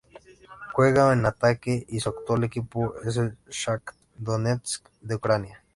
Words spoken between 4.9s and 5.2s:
de